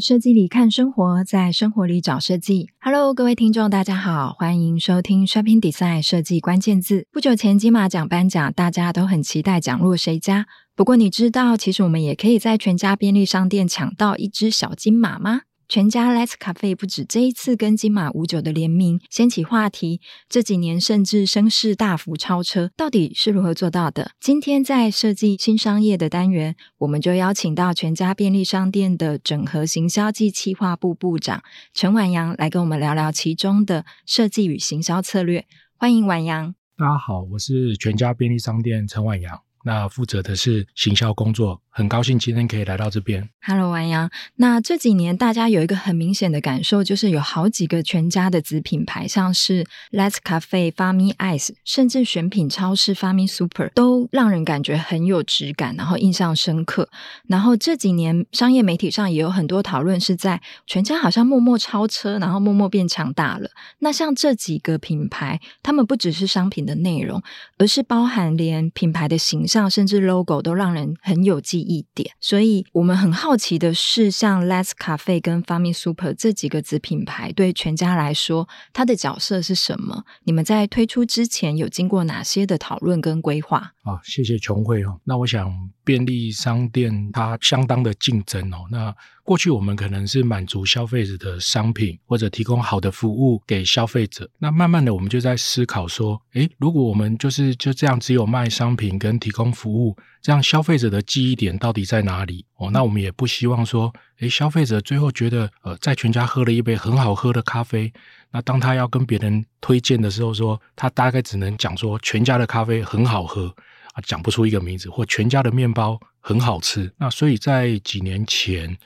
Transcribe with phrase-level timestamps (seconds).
[0.00, 2.68] 设计里看生活，在生活里找设计。
[2.80, 7.06] Hello，各位听众，大家好，欢迎收听 Shopping Design 设计关键字。
[7.10, 10.46] 不久前金马奖颁奖，大家都很期待奖落谁家。
[10.74, 15.42] 不过你知道，其实我们也可以在全家便利商店抢到一只小金马吗？
[15.68, 24.12] 全家 Let's Cafe 不止这一次跟金马五九的联名掀起话题，这几年甚至声势大幅超车，到底是如何做到的？
[24.20, 31.42] 今天在设计新商业的单元，我们就邀请到全家便利商店的整合行销暨企划部部长
[31.74, 35.44] 陈婉阳来跟我们聊聊其中的设计与行销策略。
[35.76, 36.54] 欢迎婉阳。
[36.76, 41.60] 大家好，我是全家便利商店陈婉阳，那负责的是行销工作。
[41.76, 43.28] 很高兴今天可以来到这边。
[43.42, 44.10] Hello，婉扬。
[44.36, 49.62] 那这几年大家有一个很明显的感受，就是有好几个全家的子品牌，像是
[49.92, 56.88] Let's Cafe、Fami Ice，甚至选品超市 Fami Super，都让人感觉很有质感，然后印象深刻。
[57.28, 63.50] 然后这几年商业媒体上也有很多讨论，是在全家好像默默超车，然后默默变强大了。
[63.80, 67.22] 那像这几个品牌，他们不只是商品的内容，
[67.58, 71.65] 而是包含连品牌的形象，甚至 logo 都让人很有记忆。
[71.66, 80.04] 一点，所以我们很好奇的是，像 Let's Cafe 跟 Fami Super 这几个子品牌，对全家来说，它的角色是什么？
[80.24, 83.72] 你们在推出之前有经过哪些的讨论跟规划？
[83.82, 85.00] 好，谢谢琼慧哦。
[85.04, 85.52] 那我想，
[85.84, 88.66] 便利商店它相当的竞争哦。
[88.70, 88.94] 那
[89.26, 94.30] 过去我们可能是满足消费者的商品，或者提供好的服务给消费者。
[94.38, 102.46] 那慢慢的，我们就在思考说，诶，如果我们就是就这样只有卖商品跟提供服务，这样消费者的记忆点到底在哪里？
[102.58, 107.92] 哦，那我们也不希望说，诶，消费者最后觉得，呃，在全家喝了一杯很好喝的咖啡，
[108.30, 113.52] 那当他要跟别人推荐的时候说，说他大概只能讲说全家的咖啡很好喝。
[113.92, 116.92] 啊，讲不出一个名字，或全家的面包很好吃。
[116.98, 118.76] 那所以在几年前，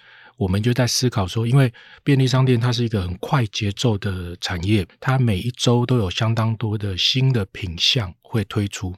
[0.41, 1.71] 我们就在思考说，因为
[2.03, 8.97] 便利商店它是一个很快节奏的产业，它每一周都有相当多的新的品项会推出。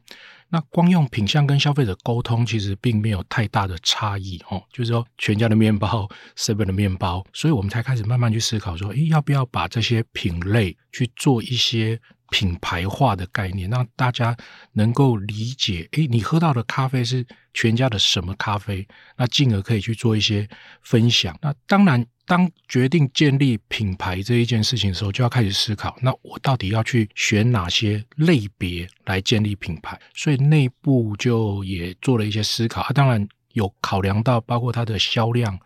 [0.51, 4.63] 那光用品项跟消费者沟通，其实并没有太大的差异哦。
[4.73, 12.01] 就是说，全家的面包，seven 的面包，所以我们才开始慢慢去思考说，诶，要不要把这些品类去做一些。
[12.33, 14.35] 品牌化的概念，让大家
[14.73, 15.87] 能够理解。
[15.93, 18.89] 诶，你喝到的咖啡是全家的什么咖啡？
[19.19, 20.49] 那进而可以去做一些
[20.81, 21.39] 分享。
[21.43, 30.01] 那当然，当决定建立品牌这一件事情的时候，就要开始思考：那我到底要去选哪些类别来建立品牌？
[30.15, 32.81] 所以内部就也做了一些思考。
[32.81, 35.59] 啊，当然有考量到包括它的销量、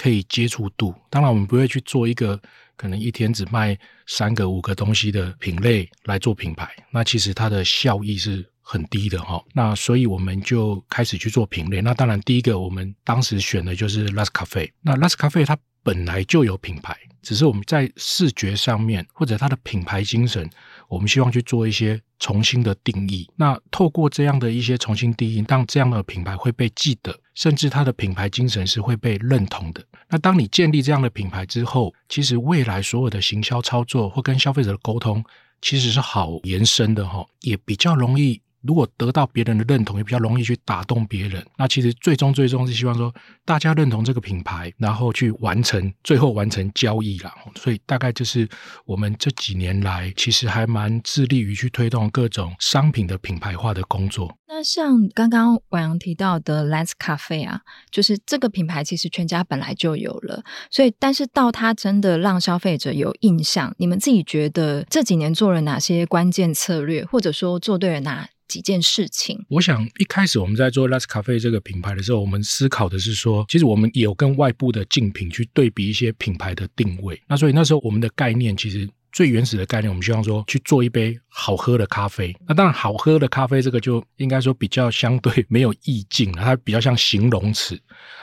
[0.00, 0.94] 可以接触度。
[1.10, 2.40] 当然，我们不会去做一个。
[2.80, 9.38] 可能一天只卖三个五个东西的品类来做品牌，那其实它的效益是很低的哈。
[9.52, 11.82] 那所以我们就开始去做品类。
[11.82, 14.70] 那当然，第一个我们当时选的就是 Let's Cafe。
[14.80, 20.48] 那 Let's Cafe 它本来就有品牌，只是我们在视觉上面或者它的品牌精神，
[20.88, 23.28] 我们希望去做一些重新的定义。
[23.36, 29.84] 那透过这样的一些重新定义，让这样的品牌会被记得，甚至它的品牌精神是会被认同的。
[30.08, 35.24] 那当你建立这样的品牌之后，其实未来所有的行销操作或跟消费者的沟通，
[35.62, 38.40] 其实是好延伸的哈，也比较容易。
[38.62, 41.44] 如果得到别人的认同，也比较容易去打动别人。
[41.56, 43.12] 那其实最终最终是希望说，
[43.44, 47.34] 大家认同这个品牌，然后去完成最后完成交易啦。
[47.56, 48.48] 所以大概就是
[48.84, 54.36] 我们这几年来，其实还蛮致力于去推动各种商品的品牌化的工作。
[54.48, 57.60] 那像刚刚婉扬提到的 Let's Cafe 啊，
[57.90, 69.38] 就是这个品牌其实全家本来就有了，所以但是到它真的让消费者有印象，你们自己觉得这几年做了哪些关键策略，或者说做对了哪几件事情？
[69.48, 77.22] 我想一开始我们在做 Last Cafe 这个品牌的时候，我们思考的是说，其实我们有跟外部的竞品去对比一些品牌的定位。
[77.28, 78.88] 那所以那时候我们的概念其实。
[79.12, 82.32] 最原始的概念，我们希望说去做一杯好喝的咖啡。
[82.46, 87.76] 那当然，好喝的咖啡这个就应该说比较相对没有意境了，它比较像形容词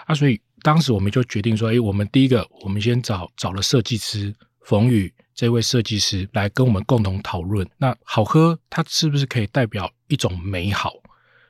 [0.06, 0.16] 啊。
[0.16, 7.66] 所以当时我们就决定说，诶，我们第一个，我们先找找了设计师冯宇这位设计师来跟我们共同讨论。
[7.78, 10.92] 那好喝，它是不是可以代表一种美好？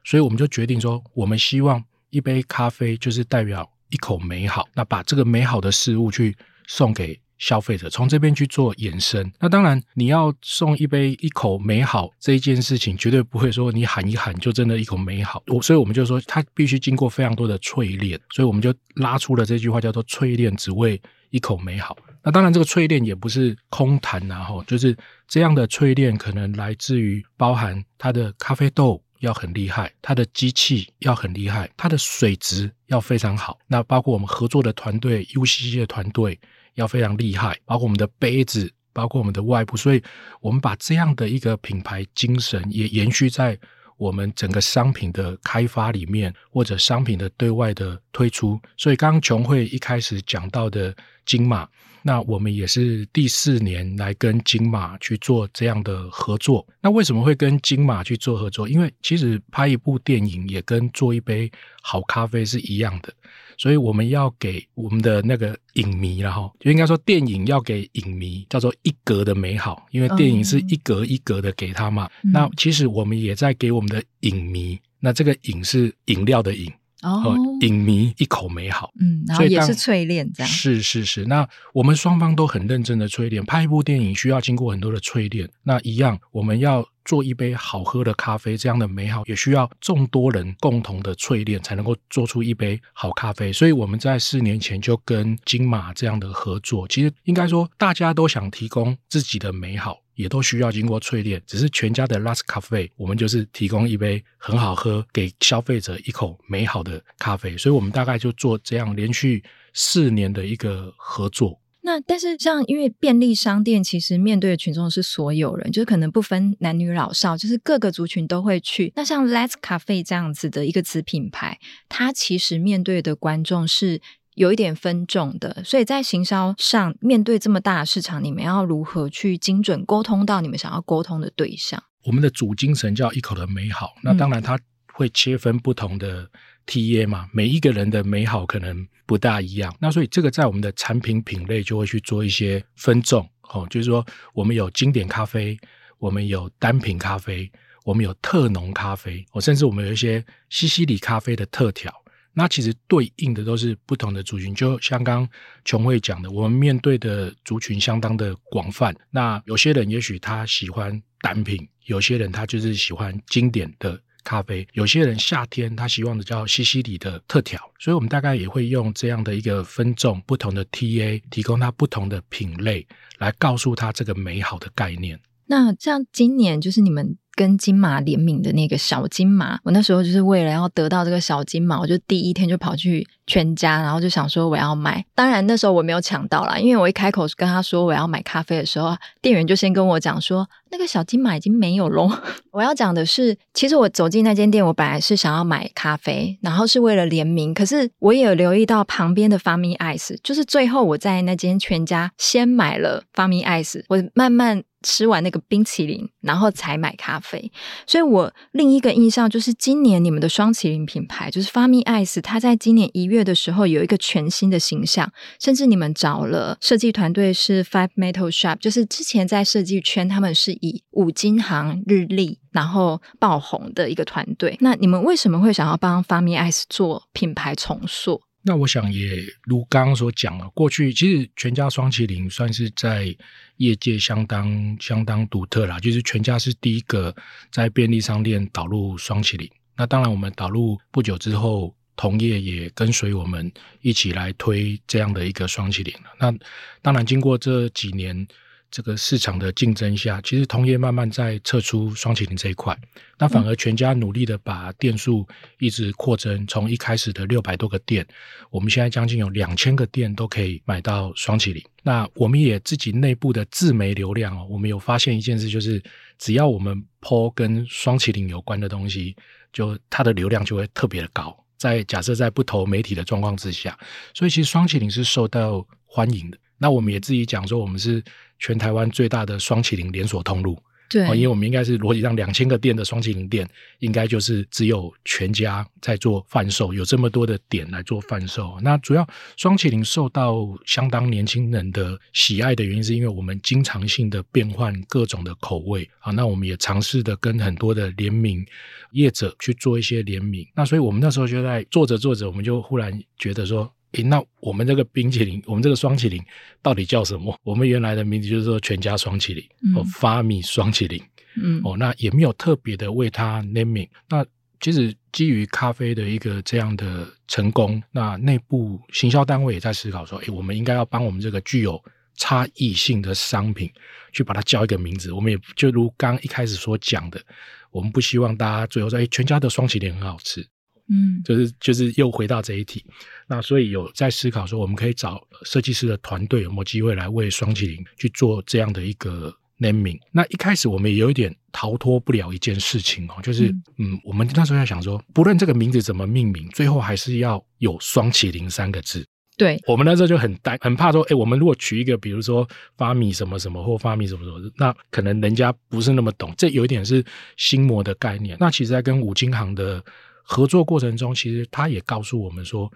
[0.04, 4.68] 所以我们就决定说，我们希望一杯咖啡就是代表一口美好。
[4.76, 6.36] 那把这个美好的事物去
[6.68, 7.20] 送给。
[7.40, 15.44] 消费者从这边去做延伸，那当然你要送一杯一口美好这一件事情，绝对不会说你喊一喊就真的一口美好。
[15.46, 21.00] 我所以我们就说，它必须经过非常多的淬炼，所以我们就拉出了这句话，叫做“淬炼只为
[21.30, 21.96] 一口美好”。
[22.24, 24.96] 那当然，这个淬炼也不是空谈呐，吼，就是
[25.28, 33.58] 这样的淬炼可能来自于包含它的咖啡豆要很厉害，它的机器要很厉害，它的水质要非常好。
[33.68, 36.38] 那包括我们合作的团队，UCC 的团队
[36.76, 39.78] 要非常厉害，包括我们的杯子，包括我们的外部。
[39.78, 40.04] 所以，
[40.42, 43.58] 我们把这样的一个品牌精神也延续在
[43.98, 48.60] 我们整个商品的开发里面，或者商品的对外的推出。
[48.76, 50.94] 所以，刚刚琼慧一开始讲到的
[51.26, 51.68] 金马。
[52.08, 56.66] 那我们也是第四年来跟金马去做这样的合作。
[56.80, 58.66] 那为什么会跟金马去做合作？
[58.66, 61.52] 因为其实拍一部电影也跟做一杯
[61.82, 63.14] 好咖啡是一样的，
[63.58, 72.10] 所以我们要给我们的那个影迷，然后就应该说电影要给影迷叫做一格的美好，因为电影是一格一格的给他嘛。
[72.24, 76.72] 嗯、那其实我们也在给我们的影迷，那这个影是饮料的饮。
[77.04, 81.26] 哦，影迷一口美好，嗯，然后也是淬炼这样，是是是。
[81.26, 85.48] 那我们双方都很认真的淬炼，拍一部电影需要经过很多的淬炼。
[85.64, 93.54] 那一样，我们要做一杯好喝的咖啡，这样的美好也需要众多人共同的淬炼，才能够做出一杯好咖啡。
[93.54, 100.00] 所以我们在四年前就跟金马这样的合作，其实应该说大家都想提供自己的美好。
[100.18, 109.44] 也都需要经过淬炼，只是全家的 Last Cafe，我们就是提供一杯很好喝，给消费者一口美好的咖啡，所以我们大概就做这样连续
[109.74, 111.62] 四年的一个合作。
[111.84, 118.92] 那但是像因为便利商店其实面对的群众是所有人，就是可能不分男女老少，就是各个族群都会去。
[118.96, 124.02] 那像 Let's Cafe 这样子的一个子品牌，它其实面对的观众是。
[124.38, 131.84] 有一点分众的，所以在行销上面对这么大的市场，你们要如何去精准沟通到你们想要沟通的对象？
[132.04, 134.58] 我们的主精神叫一口的美好，那当然它
[134.94, 136.30] 会切分不同的
[136.68, 139.76] TA 嘛，每一个人的美好可能不大一样。
[139.80, 144.06] 那所以这个在我们的产品品类就会去做一些分众哦，就是说
[144.36, 145.58] 我们有经典咖啡，
[145.98, 147.52] 我们有单品咖啡，
[147.84, 151.92] 我们有特浓咖啡，哦，甚至我们有一些西西里咖啡的特调。
[152.38, 155.28] 那其实对应的都是不同的族群，就像刚
[155.66, 158.96] 琼慧讲的，我们面对的族群相当的广泛。
[159.10, 167.60] 那有些人也许他喜欢单品，有些人他就是喜欢经典的咖啡，有些人夏天他希望的叫西西里的特调。
[167.80, 172.86] 所以我们大概也会用这样的一个分众，不同的 TA，提供他不同的品类，
[173.18, 175.20] 来告诉他这个美好的概念。
[175.48, 177.18] 那像今年就是你们。
[177.38, 185.06] 跟金马联名的那个小金马，我那时候就是为了要得到这个小金马，我就第一天就跑去全家，然后就想说我要买。
[185.14, 192.10] 当然那时候我没有抢到啦，因为我一开口跟他说我要买咖啡的时候，店员就先跟我讲说那个小金马已经没有喽。
[192.52, 204.64] 我要讲的是，其实我走进那间店，我本来是想要买咖啡，然后是为了联名，可是我也有留意到旁边的 Fami Ice，就是最后我在那间全家先买了 Fami Ice，我慢慢。
[204.84, 207.52] 吃完那个冰淇淋，然后才买咖啡。
[207.88, 224.56] 所以我另一个印象就是，今年你们的双麒麟品牌就是 Fami Ice，它在今年一月月的时候有一个全新的形象，甚至你们找了设计团队是 Five Metal Shop，就是之前在设计圈他们是以五金行、日立然后爆红的一个团队。
[224.62, 228.22] 那你们为什么会想要帮 Fami Ice 做品牌重塑？
[228.44, 229.10] 那我想也
[229.44, 233.14] 如刚刚所讲了，过去其实全家双麒麟算是在
[233.58, 237.14] 业界相当相当独特啦，就是全家是第一个
[237.52, 239.50] 在便利商店导入双麒麟。
[239.76, 243.52] 那当然，我们导入不久之后，同业也跟随我们
[243.82, 245.94] 一起来推这样的一个双麒麟。
[246.18, 246.34] 那
[246.82, 248.26] 当然，经过这几年。
[248.70, 252.78] 这个市场的竞争下，其实同业慢慢在撤出双麒麟这一块，
[253.18, 255.26] 那反而全家努力的把店数
[255.58, 258.06] 一直扩增，从一开始的六百多个店，
[258.50, 261.64] 我们现在将近有两千个店都可以买到双麒麟。
[261.82, 265.82] 那我们也自己内部的自媒流量哦，我们有发现一件事，就是
[266.20, 269.16] 只要我们 po 跟双麒麟有关的东西，
[269.54, 271.34] 就它的流量就会特别的高。
[271.58, 273.78] 在假设在不投媒体的状况之下，
[274.14, 276.38] 所以其实双麒麟是受到欢迎的。
[276.58, 278.04] 那我们也自己讲说，我们是
[278.40, 280.58] 全台湾最大的双麒麟连锁通路。
[280.90, 283.48] 对，因为我们应该是逻辑上两千个店的双麒麟店，
[283.80, 288.58] 应该就是只有全家在做贩售，有这么多的点来做贩售。
[288.62, 296.12] 那主要双麒麟受到相当年轻人的喜爱的原因，是因为我们经常性的变换各种的口味啊。
[296.12, 298.46] 那我们也尝试的跟很多的联名
[298.92, 300.48] 业者去做一些联名。
[300.56, 303.72] 那所以我们那时候就在做着做着，我们就忽然觉得说。
[303.94, 306.22] 诶，那我们这个冰淇淋，我们这个双淇淋
[306.62, 307.38] 到底叫什么？
[307.44, 311.02] 我们原来的名字就是说全家双淇淋，嗯、哦，Fami 霜淇淋，
[311.42, 313.88] 嗯，哦，那也没有特别的为它 naming。
[314.10, 314.26] 那
[314.60, 321.82] 其实基于咖啡的一个这样的成功，那内部行销单位也在思考说，诶，我们应该要帮我们这个具有
[322.16, 323.72] 差异性的商品
[324.12, 325.12] 去把它叫一个名字。
[325.12, 327.22] 我们也就如刚一开始所讲的。
[327.70, 330.46] 我们不希望大家最后说，哎，全家的双淇淋很好吃。
[330.90, 332.84] 嗯，就是就是又回到这一题，
[333.28, 340.00] 那所以有在思考说，我们可以找设计师的团队有没有机会来为双麒麟去做这样的一个 naming。
[340.12, 349.06] 那一开始我们也有一点逃脱不了一件事情哦，就是嗯，嗯，我们那时候在想说，不论这个名字怎么命名，最后还是要有双麒麟三个字。
[349.36, 356.34] 对，我们那时候就很担很怕说，哎，我们如果取一个，比如说发米什么什么或发米什么什么，那可能人家不是那么懂。
[356.38, 357.04] 这有一点是
[357.36, 358.38] 心魔的概念。
[358.40, 359.84] 那其实，在跟五金行的。
[360.30, 362.70] 合作过程中，其实他也告诉我们说，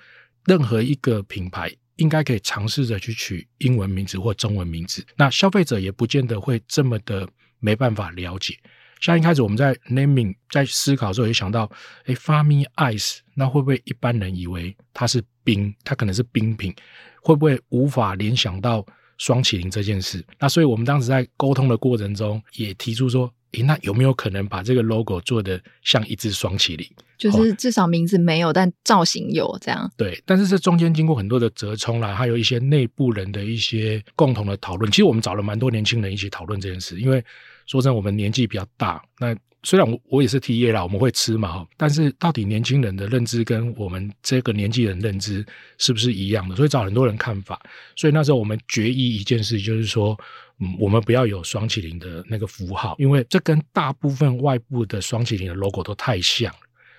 [0.45, 5.05] 任何一个品牌应该可以尝试着去取英文名字或中文名字。
[5.17, 7.27] 那消费者也不见得会这么的
[7.59, 8.57] 没办法了解。
[9.01, 11.69] 像一开始我们在 naming 在思考的时候，也想到，
[12.05, 16.73] 哎，Farmy Ice，那会不会一般人以为它是冰，它可能是冰品，
[17.21, 18.85] 会不会无法联想到
[19.17, 20.25] 双麒麟这件事？
[20.39, 23.29] 那所以我们当时在沟通的过程中，也提出说。
[23.53, 26.87] 诶，那有没有可能把这个 logo 做得像一只双麒麟？
[27.17, 29.91] 就是至少名字没有，但造型有这样。
[29.95, 34.91] 对，但是这中间经过很多的折冲啦，还有一些内部人的一些共同的讨论。
[34.91, 37.23] 其实我们找了蛮多年轻人一起讨论这件事，因为
[37.67, 39.03] 说真的，我们年纪比较大。
[39.19, 45.45] 那虽然我我也是 TA 啦，我们会吃嘛，但是到底年轻人的认知跟我们这个年纪人认知
[45.77, 46.55] 是不是一样的？
[46.55, 47.61] 所以找很多人看法。
[47.95, 50.17] 所以那时候我们决议一件事，就是说。
[50.63, 56.53] 嗯，我们不要有双麒麟的那个符号，因为这跟大部分外部的双麒麟的 logo 都太像，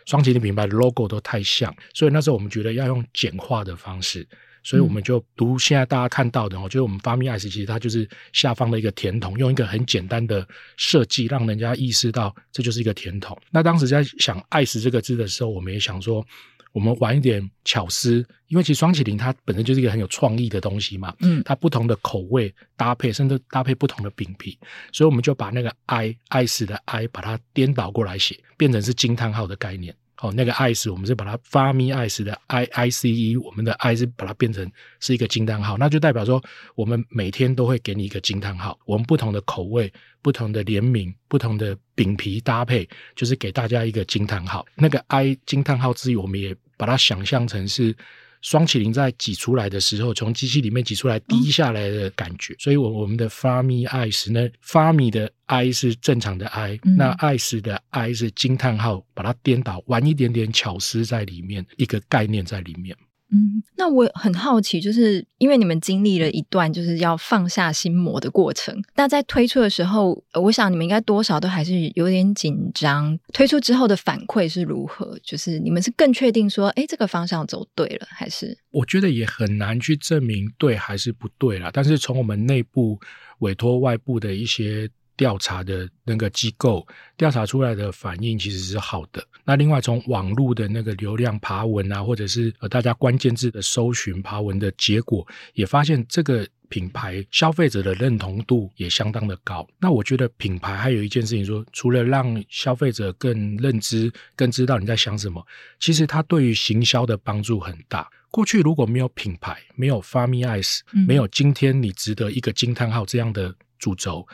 [0.05, 4.27] 双麒麟品牌的 logo 都太像，所以那时候我们觉得要用简化的方式，
[4.65, 10.45] 所以我们就读现在大家看到的哦，就是我们 Farmy Ice 其实它就是下方的一个甜筒，用一个很简单的
[10.77, 13.39] 设计，让人家意识到这就是一个甜筒。
[13.53, 16.27] 那当时在想 Ice 这个字的时候，我们也想说。
[16.73, 24.59] 我们玩一点巧思，因为其实双麒麟它本身就是一个很有创意的东西嘛，嗯，它不同的口味搭配，甚至搭配不同的饼皮，
[24.93, 29.95] 所以我们就把那个 i 爱死的 i 把它颠倒过来写，变成是惊叹号的概念。
[30.23, 36.41] 哦，那个 ice 我们是把它发咪 Ice 的 i i c e，我们的 i 是把它变成是一个惊叹号，那就代表说
[36.77, 44.65] 我们每天都会给你一个惊叹号，我们不同的口味、不同的联名、不同的饼皮搭配，就是给大家一个惊叹号。
[44.77, 47.95] 那个 i 惊叹号之余，我们也把它想象成是。
[48.43, 62.97] 霜淇淋在挤出来的时候，从机器里面挤出来滴下来的感觉，嗯、所以，我我们的 Farmy Ice 呢，Farmy 的 I 是正常的 I，、嗯、那 Ice 的 I 是惊叹号，把它颠倒，玩一点点巧思在里面，一个概念在里面。
[63.35, 73.19] 嗯，那我很好奇，就是因为你们经历了一段就是要放下心魔的过程，那在推出的时候，我想你们应该多少都还是有点紧张。
[73.33, 75.19] 推出之后的反馈是如何？
[75.25, 78.57] 就是你们是更确定说，哎，这个方向走对了，还是？
[78.71, 81.71] 我觉得也很难去证明对还是不对啦。
[81.73, 83.01] 但是从我们内部
[83.39, 84.91] 委托外部的一些。
[85.17, 89.23] 调查的那个机构调查出来的反应其实是好的。
[89.45, 99.67] 那另外从网络的那个流量爬文啊，或者是呃大家关键字的搜寻爬文的结果，也发现这个品牌消费者的认同度也相当的高。
[99.79, 105.45] 那我觉得品牌还有一件事情说，除了让消费者更认知、更知道你在想什么，
[105.81, 108.09] 其实它对于行销的帮助很大。
[108.31, 114.27] 过去如果没有品牌，没有 Farmy Ice，没有今天你值得一个惊叹号这样的主轴。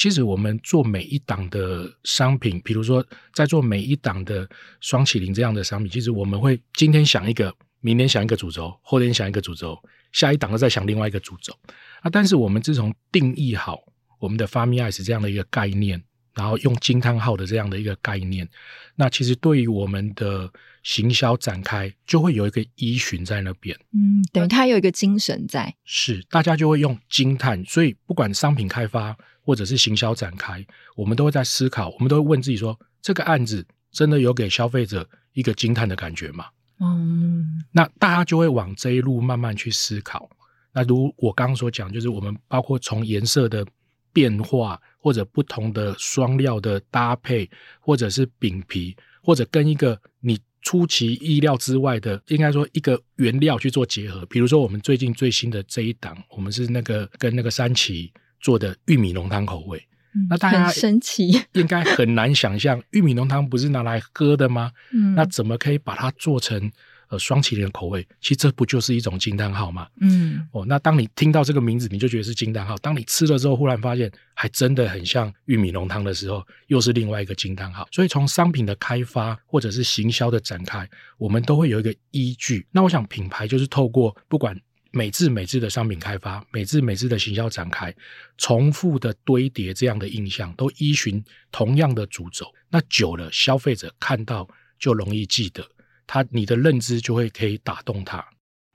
[0.00, 4.48] 其实我们做每一档的商品，比如说在做每一档的
[4.80, 9.78] 双麒麟这样的商品，其实我们会今天想一个，明天想一个主轴，后天想一个主轴，
[10.10, 11.54] 下一档又再想另外一个主轴
[12.00, 12.08] 啊。
[12.10, 13.78] 但是我们自从定义好
[14.18, 16.02] 我们的 Farmy Ice 这样的一个概念，
[16.34, 18.48] 然后用惊叹号的这样的一个概念，
[18.96, 20.50] 那其实对于我们的
[20.82, 23.76] 行销展开，就会有一个依循在那边。
[23.92, 29.16] 嗯，等于它有一个精神在，是大家就会用惊叹，所以不管商品开发。
[29.42, 36.44] 或者是行销展开，我们都会在思考，我们都会问自己说：这个案子真的有给消费者一个惊叹的感觉吗？
[36.78, 40.30] 嗯，那大家就会往这一路慢慢去思考。
[40.72, 43.66] 那如我刚刚所讲，就是我们包括从颜色的
[44.12, 54.24] 变化，或者不同的双料的搭配，或者是饼皮，或者跟一个你出其意料之外的，应该说一个原料去做结合。
[54.26, 58.12] 比如说，我们最近最新的这一档，我们是那个跟那个三崎。
[58.42, 59.78] 做的玉米浓汤口味，
[60.14, 64.72] 嗯、那大家很神奇， 应该很难想象，玉米浓汤不是拿来喝的吗？
[64.94, 66.72] 嗯，那怎么可以把它做成
[67.10, 68.06] 呃双麒麟的口味？
[68.20, 69.86] 其实这不就是一种惊叹号吗？
[70.00, 77.86] 嗯，哦，那当你听到这个名字，你就觉得是惊叹号；当你吃了之后，忽然发现还真的很像玉米浓汤的时候，又是另外一个惊叹号。
[77.92, 80.88] 所以从商品的开发或者是行销的展开，
[81.18, 82.66] 我们都会有一个依据。
[82.70, 84.58] 那我想品牌就是透过不管。
[84.92, 87.94] 每次每次的商品开发，每次每次的行销展开，
[88.36, 94.48] 重复的堆叠这样的印象，都依循同样的主轴，那久了，消费者看到
[94.80, 95.64] 就容易记得，
[96.12, 98.18] 他你的认知就会可以打动他。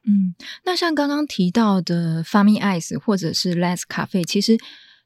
[0.07, 4.57] 嗯，那像刚刚提到的 Fami Ice 或者是 Less 咖啡，其实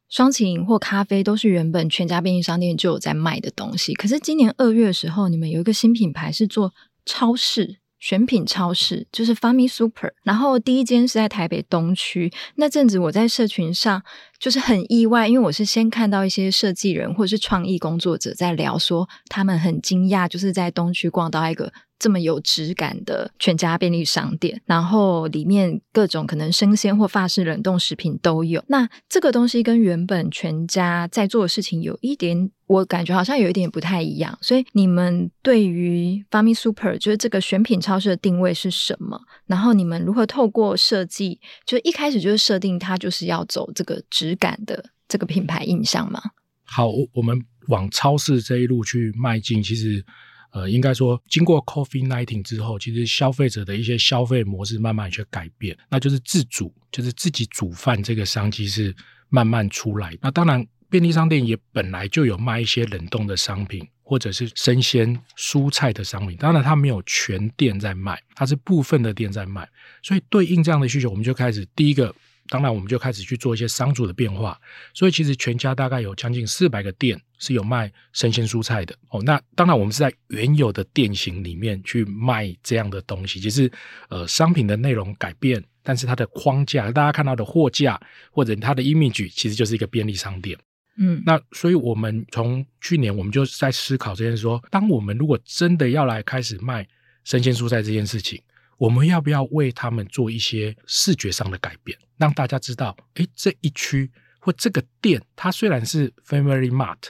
[0.07, 3.95] 双擎或咖啡都是原本全家便利商店就有在卖的东西。
[3.95, 6.71] 可是今年二月的时候，你们有一个新品牌是做
[7.03, 10.13] 超市选品超市，就是 Fami Super。
[10.21, 12.31] 然后第一间是在台北东区。
[12.57, 14.03] 那阵子我在社群上
[14.39, 21.71] 就是很意外，因为我是先看到一些设计人或者是创意工作者在聊说，他们很惊讶，就是在东区逛到一个。
[21.99, 28.63] 这么有质感的全家便利商店，然后里面各种可能生鲜或法式冷冻食品都有。
[28.67, 34.39] 那这个东西跟原本全家在做的事情有一点，我感觉好像有一点不太一样。
[34.41, 39.19] 所以你们对于 Fami Super 就是这个选品超市的定位是什么？
[39.49, 46.21] 然后你们如何透过设计，就一开始就是设定它就是要走这个质感的这个品牌印象吗？
[46.63, 47.37] 好，我们
[47.67, 50.05] 往超市这一路去迈进，其实。
[50.51, 58.91] 呃，应该说，经过 COVID-19 之后，其实消费者的一些消费模式慢慢去改变，那就是自主，就是自己煮饭这个商机是
[59.29, 60.17] 慢慢出来。
[60.19, 66.35] 那当然，便利商店也本来就有卖一些冷冻的商品，或者是生鲜蔬菜的商品。
[66.37, 69.69] 当然，它没有全店在卖，它是部分的店在卖。
[70.01, 72.13] 所以，对应这样的需求，我们就开始第一个。
[72.51, 74.59] 当然，我们就开始去做一些商组的变化，
[74.95, 79.21] 所以其实全家大概有将近四百个店是有卖生鲜蔬菜的哦。
[79.21, 83.71] 那当然，我们是在原有的店型里面去卖这样的东西，就是
[84.09, 88.01] 呃商品的内容改变，但是它的框架，大家看到的货架
[88.31, 90.57] 或者它的 image 其实就是一个便利商店。
[90.97, 96.87] 嗯，那所以我们从去年我们就在思考这件事，说当我们如果真的要来开始卖
[97.23, 98.41] 生鲜蔬菜这件事情。
[98.79, 107.09] 我们要不要为他们做一些视觉上的改变，让大家知道，诶，这一区或这个店，它虽然是 Family Mart，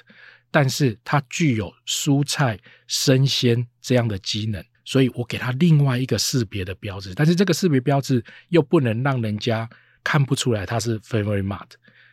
[0.49, 9.69] 但是它具有蔬菜生鲜这样的机能，所以我给它另外一个识别的标志，但是这个识别标志又不能让人家
[10.03, 11.69] 看不出来它是 Family Mart，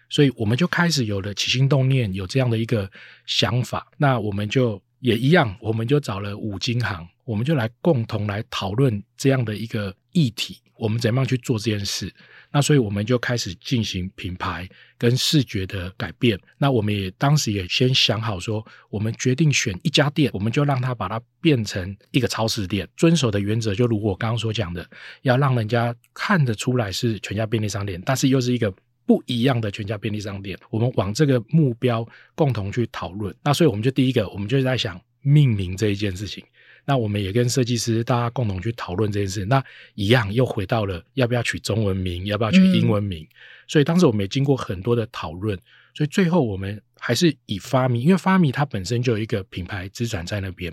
[0.08, 2.90] 所以我们就开始有了起心动念，有这样的一个
[3.26, 7.06] 想法，那我们就也一样，我们就找了五金行。
[7.24, 12.14] 我们就来共同来讨论这样的一个议题，我们怎么样去做这件事？
[12.52, 14.66] 那所以我们就开始进行品牌
[14.96, 16.38] 跟视觉的改变。
[16.56, 22.88] 那我们也当时也先想好说，我们决定选一家店，我们就让它把它变成一个超市店。
[22.96, 24.88] 遵守的原则就如我刚刚所讲的，
[25.22, 28.72] 要让人家看得出来是全家便利商店，但是又是一个
[29.06, 30.58] 不一样的全家便利商店。
[30.70, 33.34] 我们往这个目标共同去讨论。
[33.44, 36.44] 那所以我们就第一个，我们就是在想命名这一件事情。
[36.88, 39.62] 那我们也跟设计师大家共同去讨论这件事，那
[39.94, 43.26] 一样又回到了要不要取中文名，要不要取英文名。
[43.66, 45.58] 所以当时我们也经过很多的讨论，
[45.94, 50.72] 所以最后我们还是以 Fami，因为 Fami 它本身就有一个品牌资产在那边。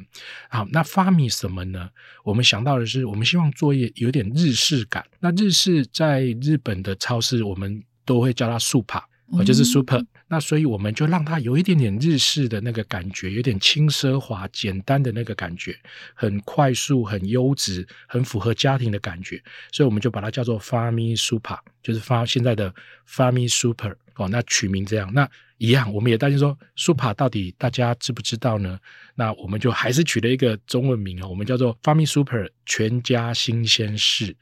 [0.50, 1.89] 好，那 Fami 什么呢？
[2.24, 5.04] 我们想到的是，我们希望做业有点日式感。
[5.19, 9.01] 那日式在日本的超市，我们都会叫它 Super，
[9.45, 9.99] 就是 Super。
[9.99, 15.77] 嗯那所以我们就让它有一点点日式的那个感觉，有点轻奢华、简单的那个感觉，
[16.15, 19.39] 很快速、很优质、很符合家庭的感觉。
[19.71, 22.73] 所以我们就把它叫做 Fami Super，就是发现在的
[23.07, 24.27] Fami Super 哦。
[24.27, 28.79] 那取名这样，那一样，我们也担心说 Super 到底大家知不知道呢？
[29.13, 34.35] 那我们就还是取了一个中文名哦，我们叫做 Fami Super 全家新鲜市。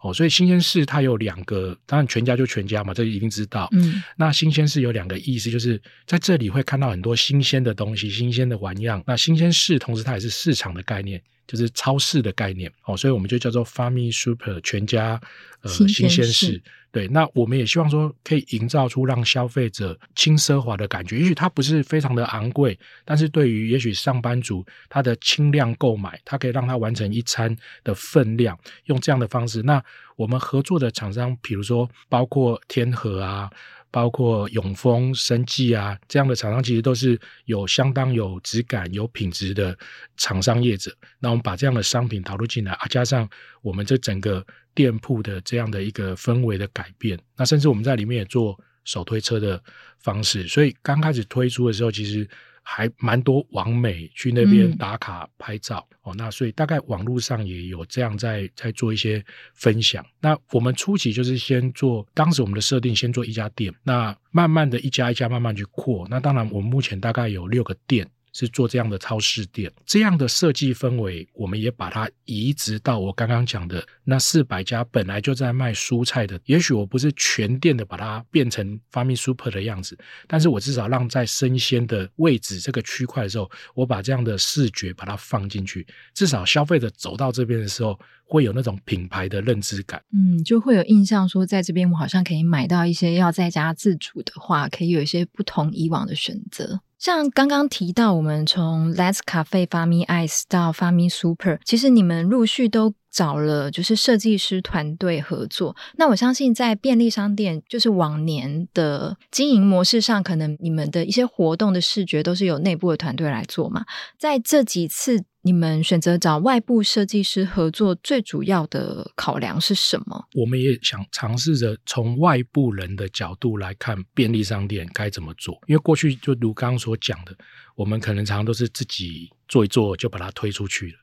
[0.00, 3.68] 哦，所以新鲜事它有两个，当然全家就全家嘛，这一定知道。
[3.72, 9.02] 嗯，那新鲜事有两个意思，就是在这里会看到很多新鲜的东西、新鲜的玩样。
[9.06, 12.70] 那新鲜事同时它也是市场的概念，就是超市的概念。
[12.84, 15.20] 哦，所以我们就叫做 Fami Super 全家
[15.62, 16.62] 呃新鲜市。
[16.96, 21.18] 对，那我们也希望说可以营造出让消费者轻奢华的感觉。
[21.18, 27.54] 也许它不是非常的昂贵，但是对于也许上班族他的轻量购买，它可以让他完成一餐
[27.84, 29.60] 的分量，用这样的方式。
[29.60, 29.84] 那
[30.16, 33.50] 我们合作的厂商，比如说包括天河啊。
[33.96, 39.74] 包括永丰、生技啊这样的厂商，其实都是有相当有质感、有品质的
[40.18, 40.94] 厂商业者。
[41.18, 43.26] 那我们把这样的商品导入进来啊，加上
[43.62, 49.58] 我们这整个店铺的这样的一个氛围的改变，那甚至我们在里面也做手推车的
[49.98, 50.46] 方式。
[50.46, 52.28] 所以刚开始推出的时候，其实。
[52.68, 59.24] 还蛮多网美去那边打卡拍照、嗯、哦，那所以大概网络上也有这样在在做一些
[59.54, 60.04] 分享。
[60.20, 66.08] 那我们初期就是先做，当时我们的设定先做一家店，那慢慢的一家一家慢慢去扩。
[66.10, 68.04] 那当然，我们目前大概有六个店
[68.38, 79.96] 是做这样的超市店，这样的设计氛围，我们也把它移植到我刚刚讲的那四百家本来就在卖蔬菜的，也许我不是全店的把它变成 Fami Super 的样子，
[80.26, 87.98] 但是我至少让在生鲜的位置这个区块的时候，我把这样的视觉把它放进去，至少消费者走到这边的时候。
[88.28, 96.80] 会有那种品牌的认知感，嗯，就会有印象说，在这边我好像可以买到一些要在家自主的话，可以有一些不同以往的选择。
[96.98, 105.74] 像刚刚提到，我们从 Let's Cafe Fami Ice 到 Fami Super，其实你们陆续都找了就是设计师团队合作。
[105.96, 113.86] 那我相信在便利商店，就是往年的经营模式上，可能你们的一些活动的视觉都是由内部的团队来做嘛。
[114.18, 115.24] 在这几次。
[115.46, 120.26] 你们选择找外部设计师合作，最主要的考量是什么？
[120.34, 125.56] 我们也想尝试着从外部人的角度来看便利商店该怎么做。
[125.68, 127.32] 因为过去就如刚刚所讲的，
[127.76, 130.94] 我们可能常常都是自己做一做就把它推出去了。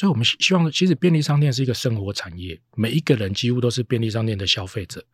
[0.00, 5.04] 所以，我们希望其实便利商店是一个生活产业，每一个人几乎都是便利商店的消费者。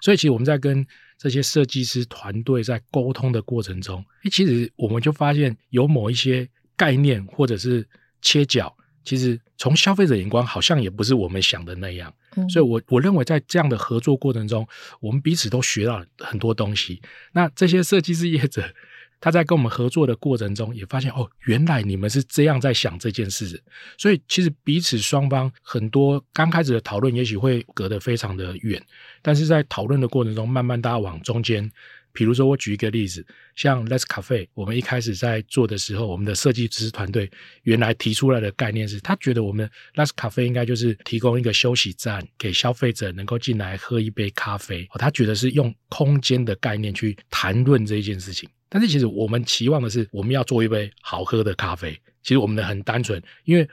[0.00, 0.86] 所以，其实我们在跟
[1.18, 7.84] 这些设计师团队在沟通的过程中，其实我们就发现有某一些概念或者是。
[8.20, 12.12] 切角，其实从消费者眼光，好像也不是我们想的那样。
[12.34, 14.66] 嗯、所以我，我我认为在这样的合作过程中，
[14.98, 17.00] 我们彼此都学到很多东西。
[17.30, 18.74] 那这些设计师业者，
[19.20, 23.62] 他在跟我们合作的过程中，也发现哦，原来你们是这样在想这件事。
[23.96, 28.82] 所以，其实彼此双方很多刚开始的讨论，也许会隔得非常的远，
[29.22, 31.70] 但是在讨论的过程中，慢慢大家往中间。
[32.10, 37.30] 比如说，我举一个例子，像 Let's Cafe，我们一开始在做的时候，我们的设计师团队
[37.62, 44.88] 原来提出来的概念是，他觉得我们 Let's Cafe 应该就是提供一个休息站，给消费者能够进来喝一杯咖啡。
[44.94, 48.48] 他觉得是用空间的概念去谈论这一件事情。
[48.68, 52.00] 但是其实我们期望的是，我们要做一杯好喝的咖啡。
[52.22, 53.68] 其实我们的很单纯，因为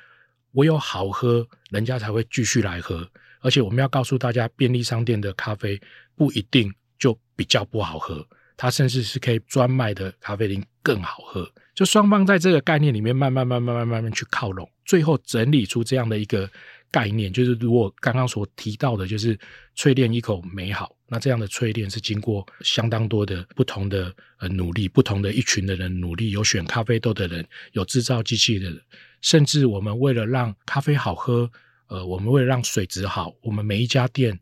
[0.54, 3.10] 唯有好喝，人家才会继续来喝。
[3.42, 5.80] 而且我们要告诉大家，便利商店的咖啡
[6.16, 6.74] 不一定。
[6.98, 11.48] 就比较不好喝，它甚至是可以专卖的咖啡厅更好喝。
[11.76, 16.50] 就双方在这个概念里面慢慢慢慢慢慢慢去靠拢，最后整理出这样的一个
[16.90, 19.38] 概念，就是如果刚刚所提到的，就是
[19.76, 20.95] 淬炼一口美好。
[21.08, 28.82] 那这样的淬炼是经过相当多的不同的呃努力，不同的一群的人努力，有选咖啡豆的人，有制造机器的人，
[29.22, 31.50] 甚至我们为了让咖啡好喝，
[31.88, 34.40] 呃，我们为了让水质好，我们每一家店。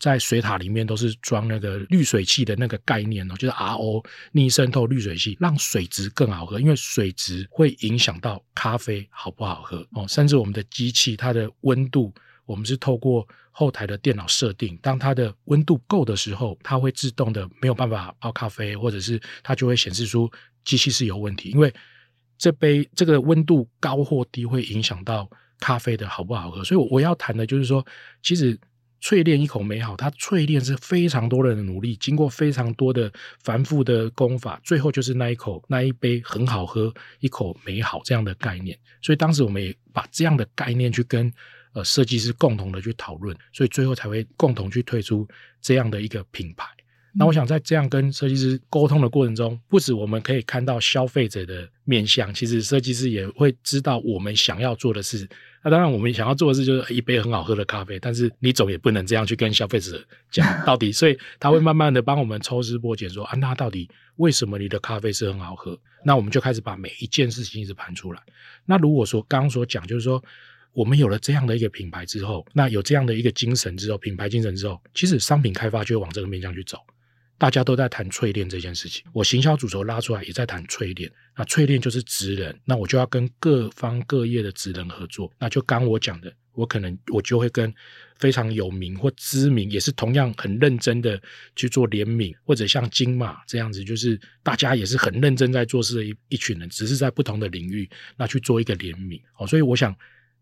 [0.00, 6.60] 在水塔里面都是装那个滤水器的那个概念哦，就是 RO 逆渗透滤水器，让水质更好喝。
[6.60, 10.06] 因为水质会影响到咖啡好不好喝哦。
[10.06, 12.14] 甚至我们的机器它的温度，
[12.48, 20.30] 我们是透过后台的电脑设定，当它的温度够的时候，它会自动的没有办法泡咖啡，或者是它就会显示出
[20.64, 21.50] 机器是有问题。
[21.50, 21.72] 因为
[22.38, 25.28] 这杯这个温度高或低会影响到
[25.60, 26.64] 咖啡的好不好喝。
[26.64, 27.84] 所以我要谈的就是说，
[28.22, 28.58] 其实。
[29.00, 33.08] 淬炼一口美好，它淬炼是非常多人的努力，经过非常多的
[33.44, 38.76] 繁复的功法，最后就是那一口那一杯很好喝，一口美好这样的概念。
[39.00, 41.32] 所以当时我们也把这样的概念去跟
[41.78, 45.26] 呃设计师共同的去讨论，所以最后才会共同去推出
[45.62, 46.66] 这样的一个品牌。
[47.14, 55.28] 那我想在这样跟设计师沟通的过程中，不止我们可以看到消费者的面向，其实设计师也会知道我们想要做的事。
[55.64, 65.76] 那当然，我们想要做的事就是一杯很好喝的咖啡，但是你总也不能这样去跟消费者 讲到底，所以他会慢慢的帮我们抽丝剥茧，说啊，那到底为什么你的咖啡是很好喝？
[66.04, 68.22] 那我们就开始把每一件事情一直盘出来。
[68.64, 70.22] 那如果说刚刚所讲，就是说
[70.78, 76.78] 我们有了这样的一个品牌之后，那有这样的一个精神之后，品牌精神之后，其实商品开发就会往这个面向去走。
[77.36, 81.10] 大家都在谈淬炼这件事情，我行销主轴拉出来也在谈淬炼。
[81.36, 85.32] 那淬炼就是职人，那我就要跟各方各业的职人合作。
[85.40, 87.74] 那就刚我讲的，我可能我就会跟
[88.20, 91.20] 非常有名或知名，也是同样很认真的
[91.56, 99.20] 去做联名，或者像金马这样子，就是大家也是很认真在做事的一一群人，只是在不同的领域，那去做一个联名。
[99.38, 99.92] 哦，所以我想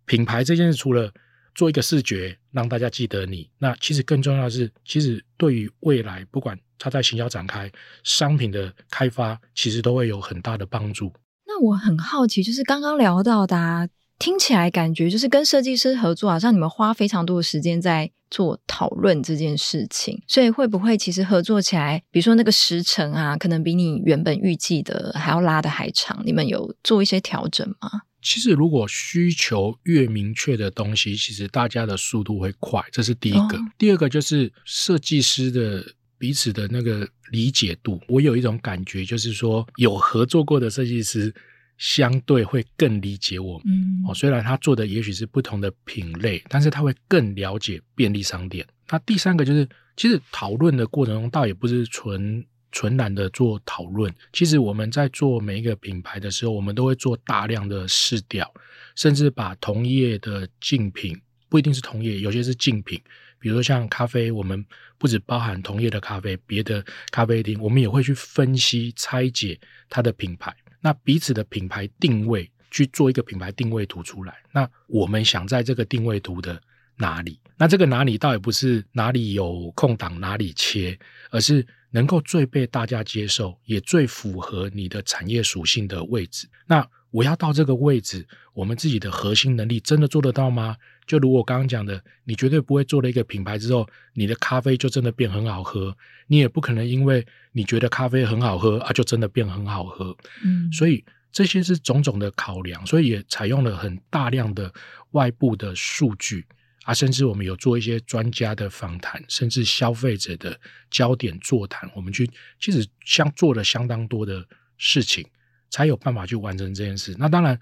[0.07, 1.13] 品牌这件事，除了
[1.55, 6.59] 做一个视觉让大家记得你，那其实更重要的是，其实对于未来不管。
[6.79, 7.73] 它在行销展开、
[8.05, 11.11] 商品的开发，其实都会有很大的帮助。
[11.47, 13.89] 那我很好奇，就是刚刚聊到的啊，
[14.19, 20.23] 听起来感觉就是跟设计师合作，好像你们花非常多的时间在做讨论这件事情。
[20.29, 26.23] 所以会不会其实合作起来，比如说那个时程啊，可能比你原本预计的还要拉得还长？
[26.27, 28.03] 你们有做一些调整吗？
[28.27, 33.57] 其实，如果需求越明确的东西，其实大家的速度会快，这是第一个。
[33.57, 35.87] 哦、第二个就是设计师的。
[36.19, 41.31] 彼此的那个理解度，我有一种感觉，就是说有合作过的设计师，
[41.77, 43.65] 相对会更理解我们。
[43.69, 48.67] 嗯，哦，虽然他做的也许是不同的品类，但是他会更了解便利商店。
[48.89, 54.13] 那第三个就是，其实讨论的过程中，倒也不是纯纯然的做讨论。
[54.33, 58.53] 其实我们在做每一个品牌的时候，我们都会做大量的试调，
[58.95, 63.01] 甚至把同业的竞品，不一定是同业，有些是竞品。
[63.39, 64.65] 比如说像咖啡，我们
[64.99, 74.35] 不只包含同业的咖啡，别的咖啡厅，我们也会去分析、拆解它的品牌，那彼此的品牌定位，去做一个品牌定位图出来。
[74.53, 76.61] 那我们想在这个定位图的
[76.97, 77.39] 哪里？
[77.59, 80.99] 那这个哪里倒也不是哪里有空档哪里切，
[81.31, 81.65] 而是
[81.97, 86.47] 能够最被大家接受，也最符合你的产业属性的位置。
[86.67, 90.77] 那我要到这个位置，我们自己的核心能力真的做得到吗？
[91.07, 95.97] 就如我刚刚讲的，你绝对不会做了一个品牌之后，你的咖啡就真的变很好喝。
[96.27, 100.15] 你也不可能因为你觉得咖啡很好喝啊，就真的变很好喝。
[100.45, 104.71] 嗯，所以这些是种种的考量，所以也采用了很大量的
[105.13, 106.45] 外部的数据
[106.87, 110.59] 啊，甚至我们有做一些专家的访谈，甚至消费者的
[110.91, 114.43] 焦点座谈，我们去其实相做了相当多的
[114.79, 115.27] 事情，
[115.69, 117.15] 才有办法去完成这件事。
[117.19, 117.61] 那当然，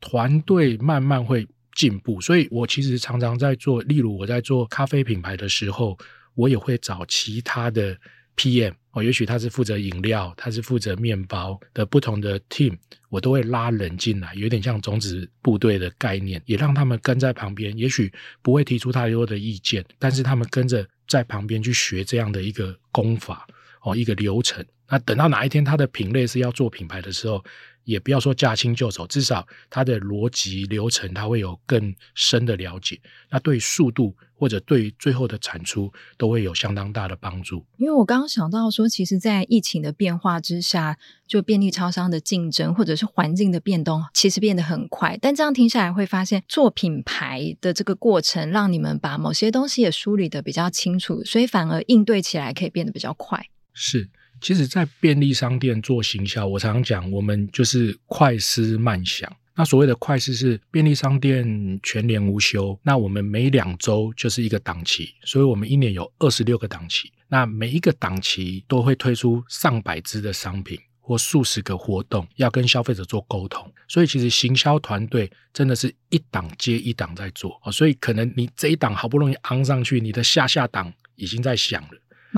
[0.00, 1.46] 团队慢慢会。
[1.74, 5.98] 进步，所以我其实常常在做，例如我在做咖啡品牌的时候，
[6.34, 7.96] 我也会找其他的
[8.36, 12.76] PM 哦，也许他是负责饮料，他是负责面包的不同的 team，
[13.08, 23.46] 我都会拉人进来，有点像种子部队的概念，也让他们跟在旁边，也许不会提出太多的意见，但是他们跟着在旁边去学这样的一个功法
[23.82, 24.64] 哦，一个流程。
[24.88, 27.42] 那等到哪一天他的品类是要做品牌的时候，
[27.84, 33.00] 也不要说驾轻就熟，至少它的逻辑流程，它会有更深的了解。
[33.30, 37.64] 那对速度或者对最后的产出，都会有相当大的帮助。
[37.76, 45.18] 因为我刚刚想到说，其实，在疫情的变化之下，就便利超商的竞争或者是环境的变动，其实变得很快。
[45.20, 53.46] 但这样听下来，会发现做品牌的这个过程，让你们把某些东西也梳理的比较清楚，所以反而应对起来可以变得比较快。
[53.72, 54.10] 是。
[54.42, 59.32] 其实，在便利商店做行销，我常常讲，我们就是快思慢想。
[59.54, 67.12] 那所谓的快思是便利商店全年无休，那我们每两周就是一个档期，所以我们一年有二十六个档期。
[67.28, 73.70] 那每一个档期都会推出上百支的商品或数十个活动，要跟消费者做沟通。
[73.86, 77.60] 所以，其实行销团队真的是一档接一档在做。
[77.70, 81.90] 所以，可能你这一档好不容易昂上去，你的下下档已经在想了。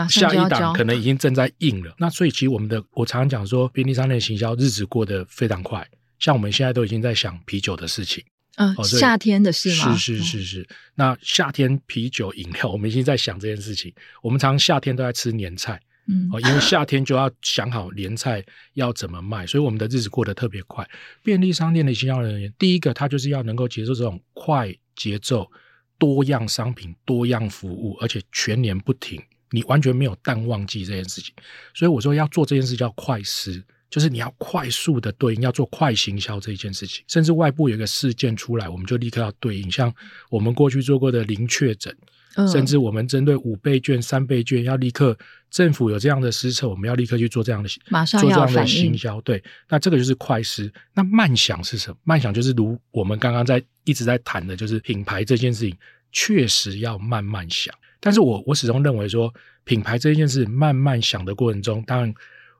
[0.08, 5.86] 下一档可能已经正在印了，那所以其实我们的我常常讲说，便利商店行销日子过得非常快，
[6.18, 8.24] 像我们现在都已经在想啤酒的事情，
[8.56, 9.96] 嗯、夏天的事吗？
[9.96, 13.92] 是是是是，嗯、那夏天啤酒饮料，我们已经在想这件事情。
[14.22, 20.88] 我们常常夏天都在吃年菜，嗯，哦，因为夏天就要想好年菜要怎么卖，所以我们的日子过得特别快。
[21.22, 25.50] 便利商店的行销人员，第一个他就是要能够接受这种快节奏、
[25.98, 29.22] 多样商品、多样服务，而且全年不停。
[29.54, 31.32] 你完全没有淡旺季这件事情，
[31.72, 37.04] 所以我说要做这件事叫快思，就是你要快速的对应，要做快行销这一件事情。
[37.06, 39.70] 甚至外部有一个事件出来，我们就立刻要对应。
[39.70, 39.94] 像
[40.28, 41.96] 我们过去做过的零确诊，
[42.34, 45.16] 嗯、甚至我们针对五倍券、三倍券，要立刻
[45.50, 49.20] 政府有这样的施策，我们要立刻去做这样的马上做这样的行销。
[49.20, 50.68] 对，那这个就是快思。
[50.92, 51.96] 那慢想是什么？
[52.02, 55.76] 慢想就是如我们刚刚在一直在谈的，就是品牌这件事情，
[56.10, 57.72] 确实要慢慢想。
[58.04, 59.32] 但是我我始终认为说，
[59.64, 62.14] 品牌这件事慢慢想的过程中，当然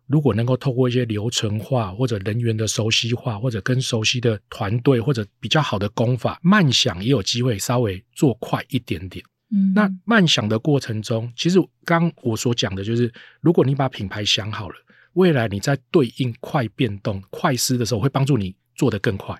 [0.06, 9.22] 如果能够透过一些流程化或者人员的熟悉化，或者跟熟悉的团队或者比较好的功法，慢想也有机会稍微做快一点点。
[9.54, 14.74] 嗯，那慢想的过程中，其实刚我所讲的就是，如果你把品牌想好了，
[15.12, 19.38] 未来你在对应快变动、快思的时候，会帮助你做得更快。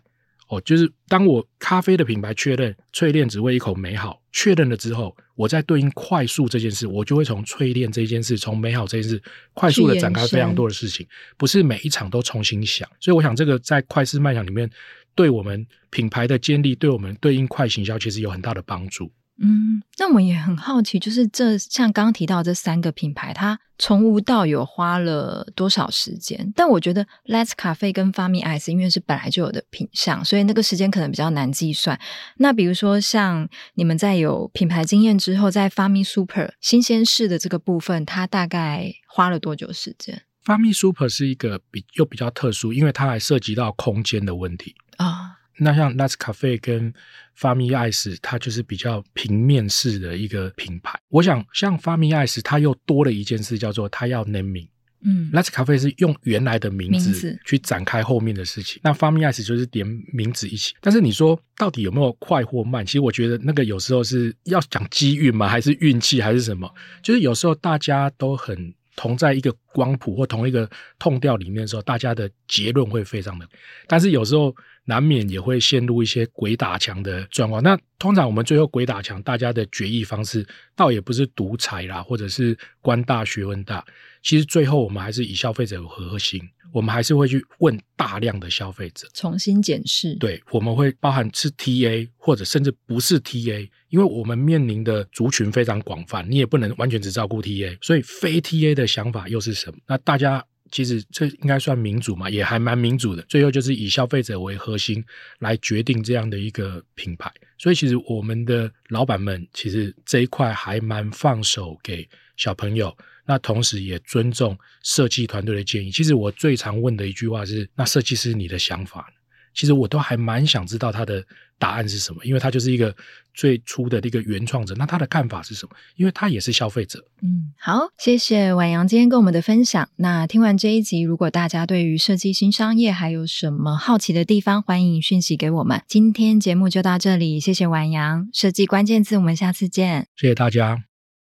[0.55, 12.89] 哦，就是当我咖啡的品牌确认淬炼只为一口美好，确认了之后，我在对应快速这件事，我就会从淬炼这件事，从美好这件事，快速的展开非常多的事情，不是每一场都重新想。
[13.01, 14.71] 所以我想，这个在快思慢想里面，
[15.15, 19.11] 对我们品牌的建立，对我们对应快行销，其实有很大的帮助。
[19.37, 26.53] 嗯，那我们也很好奇，就是这像刚刚提到这三个品牌，它从无到有花了多少时间？
[26.55, 31.99] 但我觉得 Let's Cafe 跟 Fami Ice 因为是本来就有的品相，所以那个时间可能比较难计算。
[32.37, 45.07] 那比如说像你们在有品牌经验之后，在 Fami Super 新鲜事的这个部分，它大概花了多久时间？Fami Super 是一个比又比较特殊，因为它还涉及到空间的问题啊。
[45.07, 46.93] 哦那像 Let's Cafe 跟
[47.39, 50.99] Fami Ice，它就是比较平面式的一个品牌。
[51.09, 54.69] 我想像 Fami Ice，它又多了一件事，叫做它要 naming。
[55.07, 58.81] 嗯，Let's Cafe 是用原来的名字，去展开后面的事情。
[58.83, 60.75] 那 FarmiEice 就是连名字一起。
[60.81, 62.87] 但是你说到底有没有快或慢？
[62.87, 65.47] 其实我觉得那个有时候是要讲机遇吗？
[65.47, 66.23] 还是运气？
[66.23, 66.73] 还是什么？
[67.03, 70.67] 就是有时候大家都很同在一个光谱或同一个
[70.99, 73.47] 痛调里面的时候，大家的结论会非常的。
[73.87, 74.57] 但是有时候。
[74.87, 77.63] 难免也会陷入一些鬼打墙的状况。
[77.63, 83.85] 那通常我们最后鬼打墙，大家的决议方式倒也不是独裁啦，或者是官大学问大。
[84.23, 86.41] 其实最后我们还是以消费者为核心，
[86.73, 90.15] 我们还是会去问大量的消费者，重新检视。
[90.17, 99.79] 对，我们会包含是 TA 或者甚至不是 TA，因为我们面临的族群非常广泛，你也不能完全只照顾 TA，所以非 TA 的想法又是什么？
[99.87, 100.45] 那大家。
[100.71, 103.23] 其实这应该算民主嘛，也还蛮民主的。
[103.29, 105.05] 最后就是以消费者为核心
[105.39, 112.97] 来决定这样的一个品牌，所以其实我们的老板们其实这一块还蛮放手给小朋友，
[113.27, 115.91] 那同时也尊重设计团队的建议。
[115.91, 119.13] 其实我最常问的一句话是：那设计师你的想法？
[119.53, 121.25] 其实我都还蛮想知道他的
[121.59, 122.95] 答案是什么，因为他就是一个
[123.33, 124.75] 最初的一个原创者。
[124.77, 125.77] 那他的看法是什么？
[125.97, 127.05] 因为他也是消费者。
[127.23, 129.89] 嗯，好，谢谢婉阳今天跟我们的分享。
[129.97, 135.83] 那听完这一集，如果大家对于设计新商业还有什么好奇的地方，欢迎讯息给我们。
[135.87, 138.29] 今天节目就到这里，谢谢婉阳。
[138.33, 140.09] 设计关键字，我们下次见。
[140.17, 140.94] 谢谢大家。